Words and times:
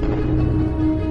Thank 0.00 1.04
you. 1.04 1.09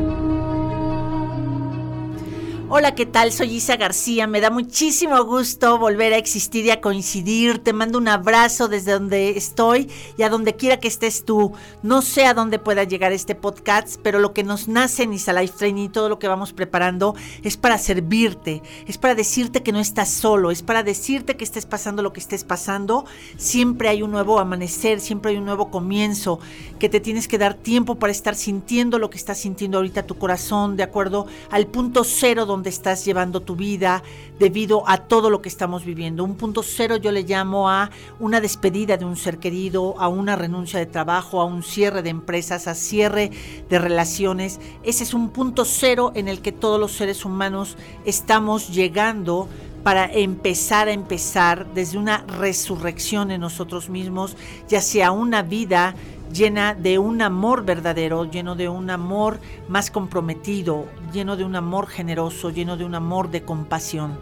Hola, 2.71 2.93
¿qué 2.93 3.07
tal? 3.07 3.31
Soy 3.31 3.55
Isa 3.55 3.77
García. 3.77 4.27
Me 4.27 4.41
da 4.41 4.51
muchísimo 4.51 5.23
gusto 5.25 5.79
volver 5.79 6.13
a 6.13 6.17
existir 6.17 6.65
y 6.65 6.69
a 6.69 6.81
coincidir. 6.81 7.63
Te 7.63 7.73
mando 7.73 7.97
un 7.97 8.07
abrazo 8.07 8.67
desde 8.67 8.91
donde 8.91 9.31
estoy 9.31 9.89
y 10.19 10.21
a 10.21 10.29
donde 10.29 10.55
quiera 10.55 10.79
que 10.79 10.87
estés 10.87 11.25
tú. 11.25 11.51
No 11.81 12.03
sé 12.03 12.27
a 12.27 12.35
dónde 12.35 12.59
pueda 12.59 12.83
llegar 12.83 13.11
este 13.11 13.33
podcast, 13.33 13.99
pero 14.03 14.19
lo 14.19 14.35
que 14.35 14.43
nos 14.43 14.67
nace 14.67 15.01
en 15.01 15.13
Isa 15.13 15.33
Life 15.33 15.55
Training 15.57 15.85
y 15.85 15.89
todo 15.89 16.09
lo 16.09 16.19
que 16.19 16.27
vamos 16.27 16.53
preparando 16.53 17.15
es 17.41 17.57
para 17.57 17.79
servirte, 17.79 18.61
es 18.85 18.99
para 18.99 19.15
decirte 19.15 19.63
que 19.63 19.71
no 19.71 19.79
estás 19.79 20.11
solo, 20.11 20.51
es 20.51 20.61
para 20.61 20.83
decirte 20.83 21.37
que 21.37 21.45
estés 21.45 21.65
pasando 21.65 22.03
lo 22.03 22.13
que 22.13 22.19
estés 22.19 22.43
pasando. 22.43 23.05
Siempre 23.35 23.89
hay 23.89 24.03
un 24.03 24.11
nuevo 24.11 24.37
amanecer, 24.39 24.99
siempre 24.99 25.31
hay 25.31 25.37
un 25.37 25.45
nuevo 25.45 25.71
comienzo, 25.71 26.39
que 26.77 26.87
te 26.87 26.99
tienes 26.99 27.27
que 27.27 27.39
dar 27.39 27.55
tiempo 27.55 27.95
para 27.95 28.11
estar 28.11 28.35
sintiendo 28.35 28.99
lo 28.99 29.09
que 29.09 29.17
estás 29.17 29.39
sintiendo 29.39 29.79
ahorita 29.79 30.05
tu 30.05 30.19
corazón, 30.19 30.77
de 30.77 30.83
acuerdo 30.83 31.25
al 31.49 31.65
punto 31.65 32.03
cero 32.03 32.45
donde 32.45 32.58
donde 32.59 32.71
estás 32.71 33.05
llevando 33.05 33.39
tu 33.39 33.55
vida 33.55 34.03
debido 34.37 34.83
a 34.85 34.97
todo 34.97 35.29
lo 35.29 35.41
que 35.41 35.47
estamos 35.47 35.85
viviendo. 35.85 36.25
Un 36.25 36.35
punto 36.35 36.61
cero 36.61 36.97
yo 36.97 37.09
le 37.13 37.23
llamo 37.23 37.69
a 37.69 37.89
una 38.19 38.41
despedida 38.41 38.97
de 38.97 39.05
un 39.05 39.15
ser 39.15 39.37
querido, 39.37 39.95
a 39.97 40.09
una 40.09 40.35
renuncia 40.35 40.77
de 40.77 40.85
trabajo, 40.85 41.39
a 41.39 41.45
un 41.45 41.63
cierre 41.63 42.01
de 42.01 42.09
empresas, 42.09 42.67
a 42.67 42.75
cierre 42.75 43.31
de 43.69 43.79
relaciones. 43.79 44.59
Ese 44.83 45.05
es 45.05 45.13
un 45.13 45.29
punto 45.29 45.63
cero 45.63 46.11
en 46.15 46.27
el 46.27 46.41
que 46.41 46.51
todos 46.51 46.81
los 46.81 46.91
seres 46.91 47.23
humanos 47.23 47.77
estamos 48.03 48.67
llegando 48.73 49.47
para 49.83 50.11
empezar 50.11 50.89
a 50.89 50.91
empezar 50.91 51.73
desde 51.73 51.97
una 51.97 52.25
resurrección 52.27 53.31
en 53.31 53.39
nosotros 53.39 53.89
mismos, 53.89 54.35
ya 54.67 54.81
sea 54.81 55.11
una 55.11 55.43
vida 55.43 55.95
llena 56.31 56.73
de 56.73 56.99
un 56.99 57.21
amor 57.21 57.65
verdadero, 57.65 58.25
lleno 58.25 58.55
de 58.55 58.69
un 58.69 58.89
amor 58.89 59.39
más 59.67 59.91
comprometido, 59.91 60.85
lleno 61.13 61.35
de 61.37 61.43
un 61.43 61.55
amor 61.55 61.87
generoso, 61.87 62.49
lleno 62.49 62.77
de 62.77 62.85
un 62.85 62.95
amor 62.95 63.29
de 63.31 63.43
compasión. 63.43 64.17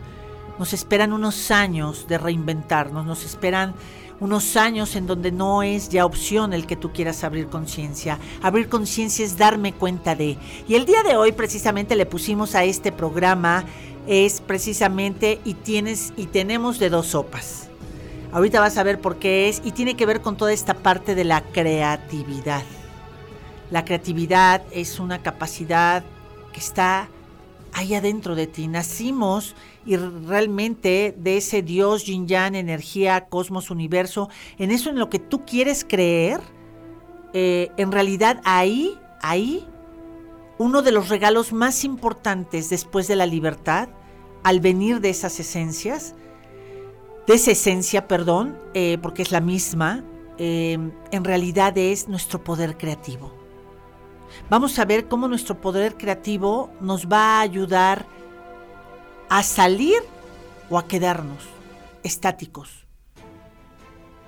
Nos 0.60 0.74
esperan 0.74 1.14
unos 1.14 1.52
años 1.52 2.08
de 2.08 2.18
reinventarnos, 2.18 3.06
nos 3.06 3.24
esperan 3.24 3.76
unos 4.20 4.58
años 4.58 4.96
en 4.96 5.06
donde 5.06 5.32
no 5.32 5.62
es 5.62 5.90
ya 5.90 6.06
opción 6.06 6.54
el 6.54 6.66
que 6.66 6.76
tú 6.76 6.92
quieras 6.92 7.24
abrir 7.24 7.48
conciencia. 7.48 8.18
Abrir 8.42 8.68
conciencia 8.68 9.24
es 9.24 9.38
darme 9.38 9.74
cuenta 9.74 10.16
de. 10.16 10.38
Y 10.68 10.76
el 10.76 10.86
día 10.86 11.04
de 11.04 11.16
hoy 11.16 11.34
precisamente 11.34 11.96
le 11.96 12.08
pusimos 12.08 12.56
a 12.56 12.64
este 12.64 12.92
programa 12.92 13.66
es 14.08 14.42
precisamente 14.42 15.40
y 15.44 15.54
tienes 15.54 16.14
y 16.16 16.28
tenemos 16.28 16.80
de 16.80 16.90
dos 16.90 17.08
sopas. 17.08 17.70
Ahorita 18.32 18.60
vas 18.60 18.78
a 18.78 18.84
ver 18.84 19.00
por 19.00 19.18
qué 19.18 19.48
es 19.50 19.62
y 19.64 19.72
tiene 19.72 19.96
que 19.96 20.06
ver 20.06 20.22
con 20.22 20.36
toda 20.36 20.52
esta 20.52 20.74
parte 20.74 21.16
de 21.16 21.24
la 21.24 21.42
creatividad. 21.42 22.64
La 23.72 23.86
creatividad 23.86 24.64
es 24.72 25.00
una 25.00 25.22
capacidad 25.22 26.04
que 26.52 26.60
está 26.60 27.10
ahí 27.74 27.94
adentro 27.94 28.36
de 28.36 28.48
ti. 28.48 28.68
Nacimos 28.68 29.56
y 29.86 29.96
realmente 29.96 31.16
de 31.18 31.38
ese 31.38 31.62
Dios, 31.62 32.06
Yin 32.06 32.28
Yang, 32.28 32.56
energía, 32.56 33.26
cosmos, 33.26 33.70
universo, 33.70 34.30
en 34.58 34.72
eso 34.72 34.90
en 34.90 35.00
lo 35.00 35.10
que 35.10 35.20
tú 35.20 35.46
quieres 35.46 35.86
creer, 35.88 36.42
eh, 37.34 37.72
en 37.78 37.92
realidad 37.92 38.42
ahí, 38.44 38.98
ahí, 39.22 39.66
uno 40.58 40.82
de 40.82 40.92
los 40.92 41.10
regalos 41.10 41.54
más 41.54 41.84
importantes 41.84 42.70
después 42.70 43.08
de 43.08 43.16
la 43.16 43.26
libertad, 43.26 43.90
al 44.44 44.60
venir 44.60 45.00
de 45.02 45.10
esas 45.10 45.40
esencias, 45.40 46.16
de 47.28 47.34
esa 47.34 47.52
esencia, 47.52 48.08
perdón, 48.08 48.58
eh, 48.74 48.98
porque 49.02 49.22
es 49.22 49.32
la 49.32 49.42
misma, 49.42 50.04
eh, 50.38 50.78
en 51.12 51.24
realidad 51.24 51.78
es 51.78 52.08
nuestro 52.08 52.42
poder 52.44 52.78
creativo. 52.78 53.34
Vamos 54.50 54.80
a 54.80 54.86
ver 54.86 55.08
cómo 55.08 55.28
nuestro 55.28 55.60
poder 55.60 55.98
creativo 55.98 56.70
nos 56.80 57.08
va 57.08 57.38
a 57.38 57.42
ayudar 57.42 58.06
a 59.30 59.44
salir 59.44 59.98
o 60.70 60.78
a 60.78 60.88
quedarnos 60.88 61.44
estáticos. 62.04 62.86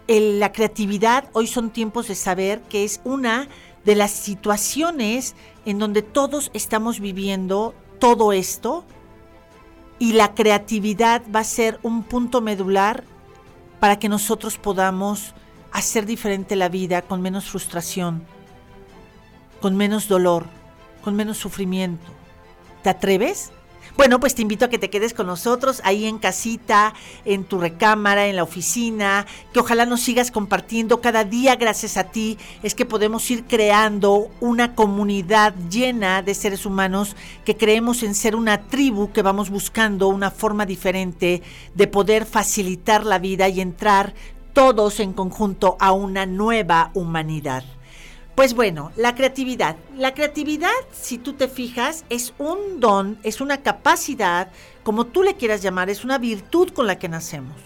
la 0.08 0.52
creatividad 0.52 1.30
hoy 1.34 1.46
son 1.46 1.70
tiempos 1.70 2.08
de 2.08 2.16
saber 2.16 2.62
que 2.64 2.84
es 2.84 3.00
una 3.04 3.48
de 3.86 3.94
las 3.96 4.10
situaciones 4.10 5.36
en 5.66 5.78
donde 5.78 6.02
todos 6.02 6.50
estamos 6.56 7.00
viviendo 7.00 7.76
todo 8.00 8.34
esto 8.34 8.86
y 10.00 10.14
la 10.14 10.34
creatividad 10.34 11.22
va 11.34 11.42
a 11.42 11.44
ser 11.44 11.80
un 11.84 12.04
punto 12.04 12.42
medular 12.42 13.04
para 13.80 14.00
que 14.00 14.10
nosotros 14.10 14.58
podamos 14.58 15.36
hacer 15.72 16.06
diferente 16.06 16.56
la 16.56 16.70
vida 16.70 17.02
con 17.02 17.22
menos 17.22 17.50
frustración, 17.50 18.24
con 19.62 19.76
menos 19.76 20.08
dolor, 20.08 20.46
con 21.04 21.16
menos 21.16 21.38
sufrimiento. 21.38 22.08
¿Te 22.82 22.90
atreves? 22.90 23.52
Bueno, 23.98 24.20
pues 24.20 24.36
te 24.36 24.42
invito 24.42 24.66
a 24.66 24.70
que 24.70 24.78
te 24.78 24.90
quedes 24.90 25.14
con 25.14 25.28
nosotros 25.28 25.82
ahí 25.84 26.06
en 26.06 26.20
casita, 26.20 26.94
en 27.26 27.44
tu 27.44 27.60
recámara, 27.60 28.28
en 28.28 28.36
la 28.36 28.44
oficina, 28.44 29.26
que 29.52 29.60
ojalá 29.60 29.86
nos 29.86 30.02
sigas 30.02 30.32
compartiendo 30.32 31.02
cada 31.02 31.24
día 31.24 31.56
gracias 31.56 31.98
a 31.98 32.06
ti, 32.06 32.38
es 32.64 32.76
que 32.76 32.86
podemos 32.86 33.30
ir 33.30 33.46
creando 33.46 34.30
una 34.40 34.76
comunidad 34.76 35.54
llena 35.70 36.22
de 36.22 36.34
seres 36.34 36.66
humanos 36.66 37.16
que 37.46 37.58
creemos 37.58 38.04
en 38.04 38.16
ser 38.16 38.36
una 38.36 38.68
tribu 38.68 39.12
que 39.12 39.22
vamos 39.22 39.50
buscando 39.50 40.08
una 40.08 40.32
forma 40.32 40.66
diferente 40.66 41.42
de 41.74 41.88
poder 41.88 42.26
facilitar 42.26 43.06
la 43.06 43.20
vida 43.20 43.50
y 43.50 43.60
entrar 43.60 44.14
todos 44.54 45.00
en 45.00 45.14
conjunto 45.14 45.78
a 45.80 45.92
una 45.92 46.26
nueva 46.26 46.92
humanidad. 46.94 47.64
Pues 48.40 48.54
bueno, 48.54 48.94
la 48.96 49.16
creatividad. 49.16 49.76
La 49.98 50.14
creatividad, 50.14 50.72
si 50.94 51.18
tú 51.18 51.34
te 51.34 51.50
fijas, 51.50 52.06
es 52.08 52.34
un 52.38 52.80
don, 52.80 53.20
es 53.24 53.42
una 53.42 53.64
capacidad, 53.64 54.50
como 54.82 55.08
tú 55.08 55.24
le 55.24 55.36
quieras 55.36 55.62
llamar, 55.62 55.90
es 55.90 56.06
una 56.06 56.18
virtud 56.18 56.70
con 56.70 56.88
la 56.88 56.98
que 56.98 57.10
nacemos. 57.10 57.58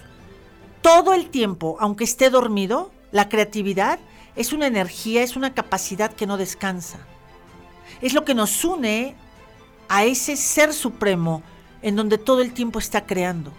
Todo 0.81 1.13
el 1.13 1.29
tiempo, 1.29 1.78
aunque 1.79 2.06
esté 2.06 2.31
dormido, 2.31 2.89
la 3.11 3.29
creatividad 3.29 4.00
es 4.35 4.51
una 4.51 4.66
energía, 4.66 5.22
es 5.22 5.35
una 5.35 5.53
capacidad 5.53 6.11
que 6.11 6.25
no 6.25 6.38
descansa. 6.38 6.97
Es 8.01 8.16
lo 8.16 8.25
que 8.25 8.34
nos 8.34 8.66
une 8.66 9.16
a 9.90 10.05
ese 10.05 10.35
ser 10.35 10.73
supremo 10.73 11.44
en 11.84 11.95
donde 11.95 12.17
todo 12.17 12.41
el 12.41 12.51
tiempo 12.51 12.79
está 12.79 13.05
creando. 13.05 13.53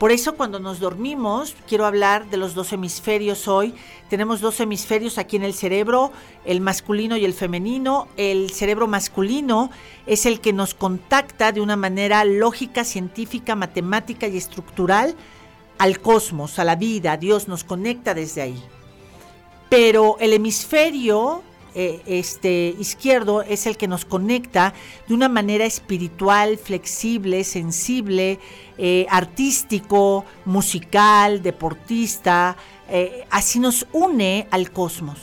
Por 0.00 0.12
eso 0.12 0.34
cuando 0.34 0.60
nos 0.60 0.80
dormimos, 0.80 1.54
quiero 1.68 1.84
hablar 1.84 2.30
de 2.30 2.38
los 2.38 2.54
dos 2.54 2.72
hemisferios 2.72 3.46
hoy. 3.48 3.74
Tenemos 4.08 4.40
dos 4.40 4.58
hemisferios 4.58 5.18
aquí 5.18 5.36
en 5.36 5.42
el 5.42 5.52
cerebro, 5.52 6.10
el 6.46 6.62
masculino 6.62 7.18
y 7.18 7.26
el 7.26 7.34
femenino. 7.34 8.08
El 8.16 8.48
cerebro 8.48 8.86
masculino 8.86 9.70
es 10.06 10.24
el 10.24 10.40
que 10.40 10.54
nos 10.54 10.72
contacta 10.72 11.52
de 11.52 11.60
una 11.60 11.76
manera 11.76 12.24
lógica, 12.24 12.84
científica, 12.84 13.56
matemática 13.56 14.26
y 14.26 14.38
estructural 14.38 15.14
al 15.76 16.00
cosmos, 16.00 16.58
a 16.58 16.64
la 16.64 16.76
vida. 16.76 17.18
Dios 17.18 17.46
nos 17.46 17.62
conecta 17.62 18.14
desde 18.14 18.40
ahí. 18.40 18.62
Pero 19.68 20.16
el 20.18 20.32
hemisferio 20.32 21.42
eh, 21.74 22.02
este, 22.06 22.74
izquierdo 22.78 23.42
es 23.42 23.66
el 23.66 23.76
que 23.76 23.88
nos 23.88 24.04
conecta 24.04 24.74
de 25.06 25.14
una 25.14 25.28
manera 25.28 25.64
espiritual, 25.64 26.58
flexible, 26.58 27.44
sensible, 27.44 28.38
eh, 28.78 29.06
artístico, 29.08 30.24
musical, 30.44 31.42
deportista, 31.42 32.56
eh, 32.88 33.24
así 33.30 33.60
nos 33.60 33.86
une 33.92 34.48
al 34.50 34.72
cosmos. 34.72 35.18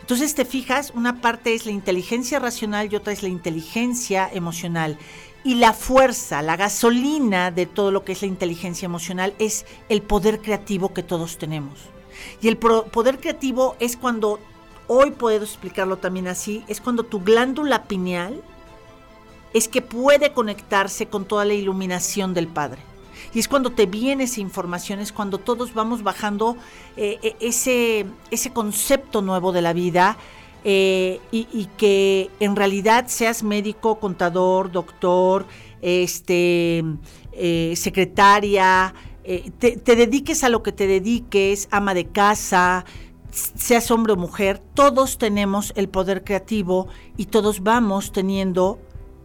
Entonces 0.00 0.34
te 0.34 0.44
fijas, 0.44 0.92
una 0.94 1.22
parte 1.22 1.54
es 1.54 1.64
la 1.64 1.72
inteligencia 1.72 2.38
racional 2.38 2.92
y 2.92 2.96
otra 2.96 3.14
es 3.14 3.22
la 3.22 3.30
inteligencia 3.30 4.28
emocional. 4.30 4.98
Y 5.44 5.54
la 5.54 5.72
fuerza, 5.72 6.42
la 6.42 6.56
gasolina 6.56 7.50
de 7.50 7.64
todo 7.64 7.90
lo 7.90 8.04
que 8.04 8.12
es 8.12 8.20
la 8.20 8.28
inteligencia 8.28 8.84
emocional 8.84 9.34
es 9.38 9.64
el 9.88 10.02
poder 10.02 10.40
creativo 10.40 10.92
que 10.92 11.02
todos 11.02 11.38
tenemos. 11.38 11.78
Y 12.42 12.48
el 12.48 12.58
poder 12.58 13.18
creativo 13.18 13.76
es 13.80 13.96
cuando 13.96 14.40
hoy 14.86 15.12
puedo 15.12 15.44
explicarlo 15.44 15.96
también 15.98 16.28
así, 16.28 16.64
es 16.68 16.80
cuando 16.80 17.04
tu 17.04 17.20
glándula 17.20 17.84
pineal 17.84 18.42
es 19.54 19.68
que 19.68 19.80
puede 19.80 20.32
conectarse 20.32 21.06
con 21.06 21.24
toda 21.24 21.44
la 21.44 21.54
iluminación 21.54 22.34
del 22.34 22.48
Padre. 22.48 22.82
Y 23.32 23.38
es 23.38 23.48
cuando 23.48 23.70
te 23.70 23.86
viene 23.86 24.24
esa 24.24 24.40
información, 24.40 24.98
es 24.98 25.12
cuando 25.12 25.38
todos 25.38 25.72
vamos 25.72 26.02
bajando 26.02 26.56
eh, 26.96 27.18
eh, 27.22 27.36
ese, 27.40 28.06
ese 28.30 28.52
concepto 28.52 29.22
nuevo 29.22 29.52
de 29.52 29.62
la 29.62 29.72
vida 29.72 30.16
eh, 30.64 31.20
y, 31.30 31.68
que 31.76 32.30
en 32.40 32.56
realidad 32.56 33.06
seas 33.08 33.42
médico, 33.42 33.98
contador, 34.00 34.72
doctor, 34.72 35.46
este, 35.82 36.82
secretaria, 37.74 38.94
te, 39.58 39.76
te, 39.76 39.96
dediques 39.96 40.42
a 40.42 40.48
lo 40.48 40.62
que 40.62 40.72
te 40.72 40.86
dediques, 40.86 41.68
ama 41.70 41.92
de 41.92 42.06
casa, 42.06 42.86
seas 43.34 43.90
hombre 43.90 44.12
o 44.12 44.16
mujer, 44.16 44.58
todos 44.74 45.18
tenemos 45.18 45.72
el 45.76 45.88
poder 45.88 46.24
creativo 46.24 46.88
y 47.16 47.26
todos 47.26 47.62
vamos 47.62 48.12
teniendo 48.12 48.78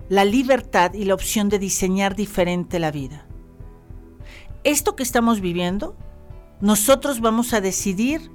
la 0.09 0.25
libertad 0.25 0.93
y 0.93 1.05
la 1.05 1.13
opción 1.13 1.49
de 1.49 1.59
diseñar 1.59 2.15
diferente 2.15 2.79
la 2.79 2.91
vida. 2.91 3.25
Esto 4.63 4.95
que 4.95 5.03
estamos 5.03 5.39
viviendo, 5.39 5.95
nosotros 6.59 7.21
vamos 7.21 7.53
a 7.53 7.61
decidir, 7.61 8.31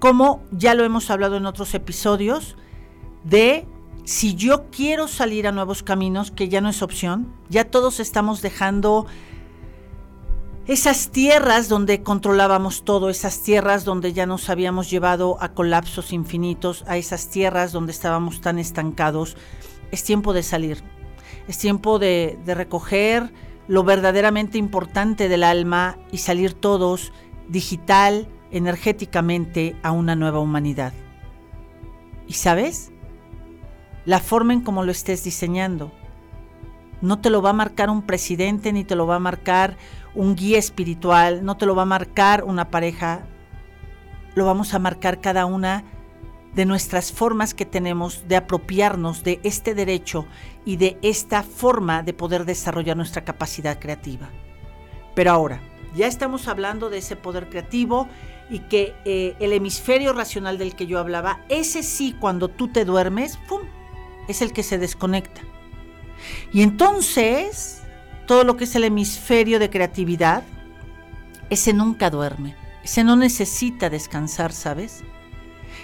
como 0.00 0.42
ya 0.50 0.74
lo 0.74 0.84
hemos 0.84 1.10
hablado 1.10 1.36
en 1.36 1.46
otros 1.46 1.74
episodios, 1.74 2.56
de 3.24 3.66
si 4.04 4.34
yo 4.34 4.70
quiero 4.70 5.06
salir 5.06 5.46
a 5.46 5.52
nuevos 5.52 5.82
caminos, 5.82 6.30
que 6.30 6.48
ya 6.48 6.60
no 6.60 6.70
es 6.70 6.82
opción, 6.82 7.32
ya 7.48 7.64
todos 7.64 8.00
estamos 8.00 8.42
dejando 8.42 9.06
esas 10.66 11.10
tierras 11.10 11.68
donde 11.68 12.04
controlábamos 12.04 12.84
todo, 12.84 13.10
esas 13.10 13.42
tierras 13.42 13.84
donde 13.84 14.12
ya 14.12 14.26
nos 14.26 14.48
habíamos 14.48 14.88
llevado 14.90 15.36
a 15.40 15.54
colapsos 15.54 16.12
infinitos, 16.12 16.84
a 16.86 16.96
esas 16.96 17.28
tierras 17.28 17.72
donde 17.72 17.90
estábamos 17.90 18.40
tan 18.40 18.58
estancados, 18.60 19.36
es 19.90 20.04
tiempo 20.04 20.32
de 20.32 20.44
salir, 20.44 20.82
es 21.48 21.58
tiempo 21.58 21.98
de, 21.98 22.38
recoger 22.46 23.32
lo 23.66 23.82
verdaderamente 23.82 24.56
importante 24.56 25.28
del 25.28 25.42
alma 25.42 25.98
y 26.12 26.18
salir 26.18 26.54
todos 26.54 27.12
digital, 27.48 28.28
energéticamente 28.52 29.76
a 29.82 29.90
una 29.90 30.14
nueva 30.14 30.38
humanidad. 30.38 30.92
¿Y 32.28 32.34
sabes? 32.34 32.92
La 34.04 34.20
forma 34.20 34.52
en 34.52 34.60
cómo 34.60 34.84
lo 34.84 34.92
estés 34.92 35.24
diseñando. 35.24 35.90
No 37.00 37.20
te 37.20 37.30
lo 37.30 37.42
va 37.42 37.50
a 37.50 37.54
marcar 37.54 37.90
un 37.90 38.02
presidente, 38.02 38.72
ni 38.72 38.84
te 38.84 38.94
lo 38.94 39.06
va 39.06 39.16
a 39.16 39.20
marcar 39.20 39.76
un 40.14 40.34
guía 40.34 40.58
espiritual, 40.58 41.44
no 41.44 41.56
te 41.56 41.66
lo 41.66 41.74
va 41.74 41.82
a 41.82 41.86
marcar 41.86 42.44
una 42.44 42.70
pareja, 42.70 43.26
lo 44.34 44.46
vamos 44.46 44.74
a 44.74 44.78
marcar 44.78 45.20
cada 45.20 45.46
una 45.46 45.84
de 46.54 46.66
nuestras 46.66 47.12
formas 47.12 47.54
que 47.54 47.64
tenemos 47.64 48.28
de 48.28 48.36
apropiarnos 48.36 49.24
de 49.24 49.40
este 49.42 49.74
derecho 49.74 50.26
y 50.64 50.76
de 50.76 50.98
esta 51.02 51.42
forma 51.42 52.02
de 52.02 52.12
poder 52.12 52.44
desarrollar 52.44 52.96
nuestra 52.96 53.24
capacidad 53.24 53.78
creativa. 53.78 54.28
Pero 55.14 55.30
ahora, 55.30 55.62
ya 55.94 56.06
estamos 56.06 56.48
hablando 56.48 56.90
de 56.90 56.98
ese 56.98 57.16
poder 57.16 57.48
creativo 57.48 58.08
y 58.50 58.60
que 58.60 58.94
eh, 59.04 59.34
el 59.40 59.52
hemisferio 59.52 60.12
racional 60.12 60.58
del 60.58 60.74
que 60.74 60.86
yo 60.86 60.98
hablaba, 60.98 61.40
ese 61.48 61.82
sí 61.82 62.14
cuando 62.18 62.48
tú 62.48 62.68
te 62.68 62.84
duermes, 62.84 63.38
es 64.28 64.42
el 64.42 64.52
que 64.52 64.62
se 64.62 64.78
desconecta. 64.78 65.40
Y 66.52 66.62
entonces, 66.62 67.81
todo 68.32 68.44
lo 68.44 68.56
que 68.56 68.64
es 68.64 68.74
el 68.76 68.84
hemisferio 68.84 69.58
de 69.58 69.68
creatividad, 69.68 70.42
ese 71.50 71.74
nunca 71.74 72.08
duerme, 72.08 72.56
ese 72.82 73.04
no 73.04 73.14
necesita 73.14 73.90
descansar, 73.90 74.52
¿sabes? 74.52 75.04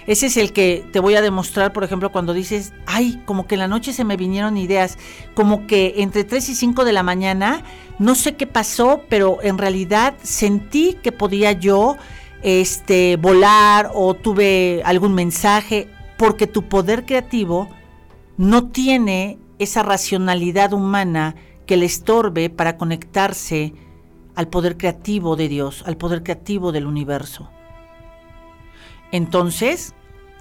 Ese 0.07 0.25
es 0.25 0.35
el 0.35 0.51
que 0.51 0.83
te 0.91 0.99
voy 0.99 1.13
a 1.13 1.21
demostrar, 1.21 1.73
por 1.73 1.83
ejemplo, 1.83 2.11
cuando 2.11 2.33
dices, 2.33 2.73
ay, 2.87 3.21
como 3.25 3.45
que 3.45 3.53
en 3.53 3.59
la 3.59 3.67
noche 3.67 3.93
se 3.93 4.03
me 4.03 4.17
vinieron 4.17 4.57
ideas, 4.57 4.97
como 5.35 5.67
que 5.67 5.93
entre 5.97 6.23
3 6.23 6.49
y 6.49 6.55
5 6.55 6.85
de 6.85 6.91
la 6.91 7.03
mañana, 7.03 7.61
no 7.99 8.15
sé 8.15 8.35
qué 8.35 8.47
pasó, 8.47 9.03
pero 9.09 9.37
en 9.43 9.59
realidad 9.59 10.15
sentí 10.23 10.97
que 11.03 11.11
podía 11.11 11.51
yo 11.51 11.97
este, 12.41 13.17
volar 13.17 13.91
o 13.93 14.15
tuve 14.15 14.81
algún 14.85 15.13
mensaje, 15.13 15.87
porque 16.17 16.47
tu 16.47 16.63
poder 16.63 17.05
creativo 17.05 17.69
no 18.37 18.69
tiene 18.69 19.37
esa 19.59 19.83
racionalidad 19.83 20.73
humana 20.73 21.35
que 21.69 21.77
le 21.77 21.85
estorbe 21.85 22.49
para 22.49 22.77
conectarse 22.77 23.75
al 24.33 24.47
poder 24.47 24.75
creativo 24.75 25.35
de 25.35 25.47
Dios, 25.47 25.83
al 25.85 25.97
poder 25.97 26.23
creativo 26.23 26.71
del 26.71 26.87
universo. 26.87 27.47
Entonces, 29.11 29.93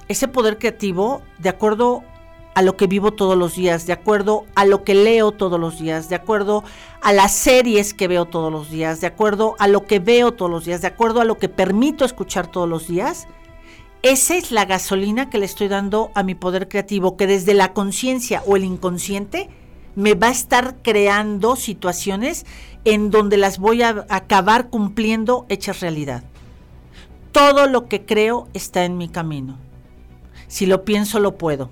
ese 0.08 0.26
poder 0.26 0.56
creativo, 0.56 1.20
de 1.38 1.50
acuerdo 1.50 2.02
a 2.54 2.62
lo 2.62 2.78
que 2.78 2.86
vivo 2.86 3.10
todos 3.10 3.36
los 3.36 3.56
días, 3.56 3.86
de 3.86 3.92
acuerdo 3.92 4.46
a 4.54 4.64
lo 4.64 4.84
que 4.84 4.94
leo 4.94 5.32
todos 5.32 5.60
los 5.60 5.78
días, 5.78 6.08
de 6.08 6.14
acuerdo 6.14 6.64
a 7.02 7.12
las 7.12 7.34
series 7.34 7.92
que 7.92 8.08
veo 8.08 8.24
todos 8.24 8.50
los 8.50 8.70
días, 8.70 9.02
de 9.02 9.08
acuerdo 9.08 9.54
a 9.58 9.68
lo 9.68 9.84
que 9.84 9.98
veo 9.98 10.32
todos 10.32 10.50
los 10.50 10.64
días, 10.64 10.80
de 10.80 10.86
acuerdo 10.86 11.20
a 11.20 11.26
lo 11.26 11.36
que 11.36 11.50
permito 11.50 12.06
escuchar 12.06 12.46
todos 12.46 12.70
los 12.70 12.88
días, 12.88 13.28
esa 14.00 14.34
es 14.34 14.50
la 14.50 14.64
gasolina 14.64 15.28
que 15.28 15.36
le 15.36 15.44
estoy 15.44 15.68
dando 15.68 16.10
a 16.14 16.22
mi 16.22 16.34
poder 16.34 16.68
creativo, 16.68 17.18
que 17.18 17.26
desde 17.26 17.52
la 17.52 17.74
conciencia 17.74 18.42
o 18.46 18.56
el 18.56 18.64
inconsciente 18.64 19.50
me 19.98 20.14
va 20.14 20.28
a 20.28 20.30
estar 20.30 20.76
creando 20.80 21.56
situaciones 21.56 22.46
en 22.84 23.10
donde 23.10 23.36
las 23.36 23.58
voy 23.58 23.82
a 23.82 24.06
acabar 24.08 24.70
cumpliendo 24.70 25.44
hechas 25.48 25.80
realidad. 25.80 26.22
Todo 27.32 27.66
lo 27.66 27.88
que 27.88 28.06
creo 28.06 28.46
está 28.54 28.84
en 28.84 28.96
mi 28.96 29.08
camino. 29.08 29.58
Si 30.46 30.66
lo 30.66 30.84
pienso, 30.84 31.18
lo 31.18 31.36
puedo. 31.36 31.70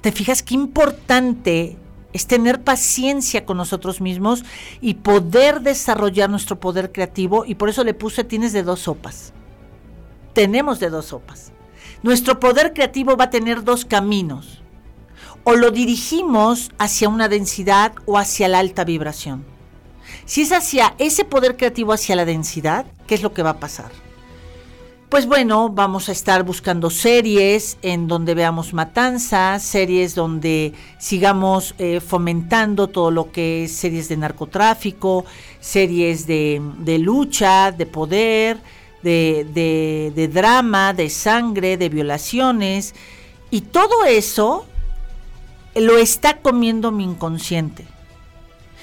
¿Te 0.00 0.10
fijas 0.10 0.42
qué 0.42 0.54
importante 0.54 1.76
es 2.14 2.26
tener 2.26 2.64
paciencia 2.64 3.44
con 3.44 3.58
nosotros 3.58 4.00
mismos 4.00 4.42
y 4.80 4.94
poder 4.94 5.60
desarrollar 5.60 6.30
nuestro 6.30 6.58
poder 6.58 6.92
creativo? 6.92 7.44
Y 7.44 7.56
por 7.56 7.68
eso 7.68 7.84
le 7.84 7.92
puse 7.92 8.24
tienes 8.24 8.54
de 8.54 8.62
dos 8.62 8.80
sopas. 8.80 9.34
Tenemos 10.32 10.80
de 10.80 10.88
dos 10.88 11.04
sopas. 11.04 11.52
Nuestro 12.02 12.40
poder 12.40 12.72
creativo 12.72 13.18
va 13.18 13.24
a 13.24 13.30
tener 13.30 13.64
dos 13.64 13.84
caminos. 13.84 14.62
O 15.50 15.56
lo 15.56 15.70
dirigimos 15.70 16.70
hacia 16.76 17.08
una 17.08 17.26
densidad 17.26 17.94
o 18.04 18.18
hacia 18.18 18.48
la 18.48 18.58
alta 18.58 18.84
vibración. 18.84 19.46
Si 20.26 20.42
es 20.42 20.52
hacia 20.52 20.94
ese 20.98 21.24
poder 21.24 21.56
creativo, 21.56 21.94
hacia 21.94 22.16
la 22.16 22.26
densidad, 22.26 22.84
¿qué 23.06 23.14
es 23.14 23.22
lo 23.22 23.32
que 23.32 23.42
va 23.42 23.48
a 23.48 23.58
pasar? 23.58 23.90
Pues 25.08 25.24
bueno, 25.24 25.70
vamos 25.70 26.10
a 26.10 26.12
estar 26.12 26.42
buscando 26.42 26.90
series 26.90 27.78
en 27.80 28.08
donde 28.08 28.34
veamos 28.34 28.74
matanzas, 28.74 29.62
series 29.62 30.14
donde 30.14 30.74
sigamos 30.98 31.74
eh, 31.78 32.00
fomentando 32.00 32.88
todo 32.88 33.10
lo 33.10 33.32
que 33.32 33.64
es 33.64 33.72
series 33.72 34.10
de 34.10 34.18
narcotráfico, 34.18 35.24
series 35.60 36.26
de, 36.26 36.60
lucha, 37.00 37.72
de 37.72 37.86
poder, 37.86 38.58
de, 39.02 40.12
de 40.14 40.28
drama, 40.28 40.92
de 40.92 41.08
sangre, 41.08 41.78
de 41.78 41.88
violaciones. 41.88 42.94
Y 43.50 43.62
todo 43.62 44.04
eso 44.04 44.66
lo 45.74 45.98
está 45.98 46.38
comiendo 46.38 46.90
mi 46.92 47.04
inconsciente. 47.04 47.86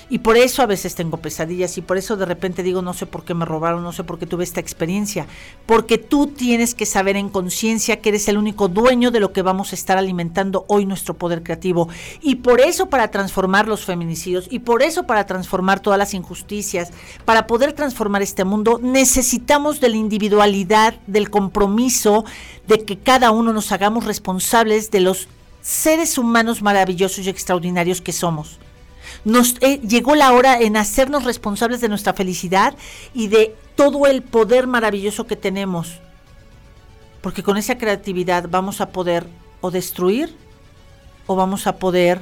Y 0.07 0.19
por 0.19 0.37
eso 0.37 0.61
a 0.61 0.67
veces 0.67 0.93
tengo 0.93 1.17
pesadillas 1.17 1.77
y 1.77 1.81
por 1.81 1.97
eso 1.97 2.15
de 2.15 2.25
repente 2.25 2.61
digo, 2.61 2.81
no 2.81 2.93
sé 2.93 3.07
por 3.07 3.25
qué 3.25 3.33
me 3.33 3.45
robaron, 3.45 3.81
no 3.81 3.91
sé 3.91 4.03
por 4.03 4.19
qué 4.19 4.27
tuve 4.27 4.43
esta 4.43 4.59
experiencia. 4.59 5.25
Porque 5.65 5.97
tú 5.97 6.27
tienes 6.27 6.75
que 6.75 6.85
saber 6.85 7.15
en 7.15 7.29
conciencia 7.29 8.01
que 8.01 8.09
eres 8.09 8.27
el 8.27 8.37
único 8.37 8.67
dueño 8.67 9.09
de 9.09 9.19
lo 9.19 9.33
que 9.33 9.41
vamos 9.41 9.71
a 9.71 9.75
estar 9.75 9.97
alimentando 9.97 10.65
hoy 10.67 10.85
nuestro 10.85 11.15
poder 11.15 11.41
creativo. 11.41 11.89
Y 12.21 12.35
por 12.35 12.61
eso 12.61 12.87
para 12.87 13.09
transformar 13.09 13.67
los 13.67 13.85
feminicidios 13.85 14.47
y 14.51 14.59
por 14.59 14.83
eso 14.83 15.07
para 15.07 15.25
transformar 15.25 15.79
todas 15.79 15.97
las 15.97 16.13
injusticias, 16.13 16.91
para 17.25 17.47
poder 17.47 17.73
transformar 17.73 18.21
este 18.21 18.43
mundo, 18.43 18.79
necesitamos 18.81 19.79
de 19.79 19.89
la 19.89 19.97
individualidad, 19.97 20.93
del 21.07 21.31
compromiso, 21.31 22.25
de 22.67 22.85
que 22.85 22.99
cada 22.99 23.31
uno 23.31 23.53
nos 23.53 23.71
hagamos 23.71 24.05
responsables 24.05 24.91
de 24.91 24.99
los 24.99 25.27
seres 25.65 26.19
humanos 26.19 26.61
maravillosos 26.61 27.25
y 27.25 27.29
extraordinarios 27.29 27.99
que 27.99 28.13
somos 28.13 28.59
nos 29.23 29.55
eh, 29.61 29.79
llegó 29.79 30.15
la 30.15 30.33
hora 30.33 30.59
en 30.59 30.77
hacernos 30.77 31.23
responsables 31.23 31.81
de 31.81 31.89
nuestra 31.89 32.13
felicidad 32.13 32.75
y 33.13 33.27
de 33.27 33.55
todo 33.75 34.05
el 34.05 34.21
poder 34.21 34.67
maravilloso 34.67 35.25
que 35.25 35.35
tenemos. 35.35 35.99
Porque 37.21 37.43
con 37.43 37.57
esa 37.57 37.77
creatividad 37.77 38.45
vamos 38.49 38.81
a 38.81 38.89
poder 38.89 39.27
o 39.61 39.71
destruir 39.71 40.35
o 41.25 41.35
vamos 41.35 41.65
a 41.65 41.77
poder 41.77 42.21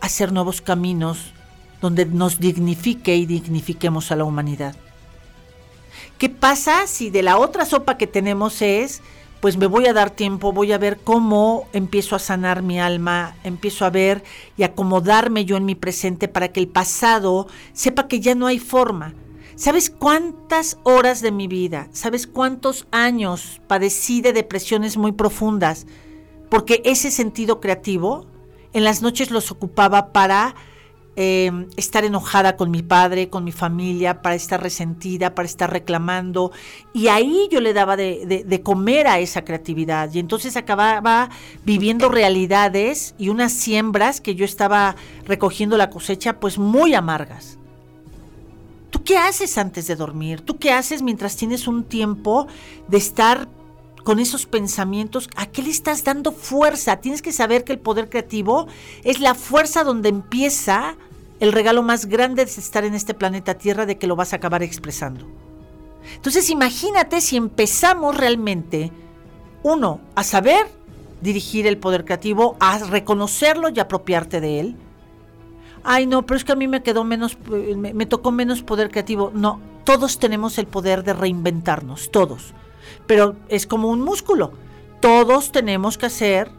hacer 0.00 0.32
nuevos 0.32 0.60
caminos 0.60 1.32
donde 1.80 2.04
nos 2.04 2.38
dignifique 2.38 3.16
y 3.16 3.26
dignifiquemos 3.26 4.12
a 4.12 4.16
la 4.16 4.24
humanidad. 4.24 4.76
¿Qué 6.18 6.28
pasa 6.28 6.86
si 6.86 7.10
de 7.10 7.22
la 7.22 7.38
otra 7.38 7.64
sopa 7.64 7.96
que 7.96 8.06
tenemos 8.06 8.62
es 8.62 9.00
pues 9.42 9.56
me 9.56 9.66
voy 9.66 9.88
a 9.88 9.92
dar 9.92 10.10
tiempo, 10.10 10.52
voy 10.52 10.70
a 10.70 10.78
ver 10.78 11.00
cómo 11.02 11.66
empiezo 11.72 12.14
a 12.14 12.20
sanar 12.20 12.62
mi 12.62 12.78
alma, 12.78 13.34
empiezo 13.42 13.84
a 13.84 13.90
ver 13.90 14.22
y 14.56 14.62
acomodarme 14.62 15.44
yo 15.44 15.56
en 15.56 15.64
mi 15.64 15.74
presente 15.74 16.28
para 16.28 16.52
que 16.52 16.60
el 16.60 16.68
pasado 16.68 17.48
sepa 17.72 18.06
que 18.06 18.20
ya 18.20 18.36
no 18.36 18.46
hay 18.46 18.60
forma. 18.60 19.14
¿Sabes 19.56 19.90
cuántas 19.90 20.78
horas 20.84 21.22
de 21.22 21.32
mi 21.32 21.48
vida, 21.48 21.88
sabes 21.90 22.28
cuántos 22.28 22.86
años 22.92 23.60
padecí 23.66 24.20
de 24.20 24.32
depresiones 24.32 24.96
muy 24.96 25.10
profundas? 25.10 25.88
Porque 26.48 26.80
ese 26.84 27.10
sentido 27.10 27.58
creativo 27.58 28.26
en 28.72 28.84
las 28.84 29.02
noches 29.02 29.32
los 29.32 29.50
ocupaba 29.50 30.12
para 30.12 30.54
Em, 31.14 31.68
estar 31.76 32.06
enojada 32.06 32.56
con 32.56 32.70
mi 32.70 32.80
padre, 32.80 33.28
con 33.28 33.44
mi 33.44 33.52
familia, 33.52 34.22
para 34.22 34.34
estar 34.34 34.62
resentida, 34.62 35.34
para 35.34 35.44
estar 35.44 35.70
reclamando. 35.70 36.52
Y 36.94 37.08
ahí 37.08 37.48
yo 37.50 37.60
le 37.60 37.74
daba 37.74 37.98
de, 37.98 38.60
comer 38.64 39.06
a 39.06 39.18
esa 39.18 39.44
creatividad. 39.44 40.10
Y 40.14 40.20
entonces 40.20 40.56
acababa 40.56 41.28
viviendo 41.64 42.08
realidades 42.08 43.14
y 43.18 43.28
unas 43.28 43.52
siembras 43.52 44.22
que 44.22 44.34
yo 44.34 44.46
estaba 44.46 44.96
recogiendo 45.26 45.76
la 45.76 45.90
cosecha, 45.90 46.40
pues 46.40 46.56
muy 46.56 46.94
amargas. 46.94 47.58
¿Tú 48.88 49.04
qué 49.04 49.18
haces 49.18 49.58
antes 49.58 49.86
de 49.86 49.96
dormir? 49.96 50.40
¿Tú 50.40 50.58
qué 50.58 50.72
haces 50.72 51.02
mientras 51.02 51.36
tienes 51.36 51.68
un 51.68 51.84
tiempo 51.84 52.46
de 52.88 52.96
estar 52.96 53.48
con 54.02 54.18
esos 54.18 54.46
pensamientos, 54.46 55.28
¿a 55.36 55.46
qué 55.46 55.62
le 55.62 55.70
estás 55.70 56.04
dando 56.04 56.32
fuerza? 56.32 56.96
Tienes 56.96 57.22
que 57.22 57.32
saber 57.32 57.64
que 57.64 57.72
el 57.72 57.78
poder 57.78 58.08
creativo 58.08 58.66
es 59.04 59.20
la 59.20 59.34
fuerza 59.34 59.84
donde 59.84 60.08
empieza 60.08 60.96
el 61.40 61.52
regalo 61.52 61.82
más 61.82 62.06
grande 62.06 62.44
de 62.44 62.50
estar 62.50 62.84
en 62.84 62.94
este 62.94 63.14
planeta 63.14 63.54
Tierra 63.54 63.86
de 63.86 63.98
que 63.98 64.06
lo 64.06 64.16
vas 64.16 64.32
a 64.32 64.36
acabar 64.36 64.62
expresando. 64.62 65.26
Entonces 66.14 66.50
imagínate 66.50 67.20
si 67.20 67.36
empezamos 67.36 68.16
realmente, 68.16 68.92
uno, 69.62 70.00
a 70.14 70.24
saber 70.24 70.66
dirigir 71.20 71.66
el 71.66 71.78
poder 71.78 72.04
creativo, 72.04 72.56
a 72.58 72.78
reconocerlo 72.78 73.68
y 73.68 73.78
apropiarte 73.78 74.40
de 74.40 74.60
él. 74.60 74.76
Ay, 75.84 76.06
no, 76.06 76.24
pero 76.26 76.36
es 76.36 76.44
que 76.44 76.52
a 76.52 76.56
mí 76.56 76.68
me 76.68 76.82
quedó 76.82 77.04
menos, 77.04 77.36
eh, 77.52 77.74
me, 77.76 77.94
me 77.94 78.06
tocó 78.06 78.32
menos 78.32 78.62
poder 78.62 78.90
creativo. 78.90 79.30
No, 79.34 79.60
todos 79.84 80.18
tenemos 80.18 80.58
el 80.58 80.66
poder 80.66 81.04
de 81.04 81.12
reinventarnos, 81.12 82.10
todos. 82.10 82.54
Pero 83.06 83.36
es 83.48 83.66
como 83.66 83.88
un 83.88 84.00
músculo. 84.00 84.52
Todos 85.00 85.52
tenemos 85.52 85.98
que 85.98 86.06
hacer 86.06 86.50